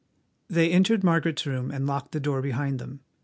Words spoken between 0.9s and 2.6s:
Margaret's room and locked the door